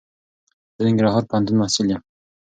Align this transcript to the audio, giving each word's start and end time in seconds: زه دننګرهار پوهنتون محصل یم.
زه 0.75 0.79
دننګرهار 0.83 1.23
پوهنتون 1.29 1.55
محصل 1.57 1.85
یم. 1.91 2.01